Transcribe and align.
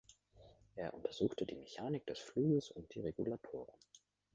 Er 0.73 0.95
untersuchte 0.95 1.45
die 1.45 1.53
Mechanik 1.53 2.07
des 2.07 2.17
Fluges 2.17 2.71
und 2.71 2.91
die 2.95 3.01
Regulatoren. 3.01 3.71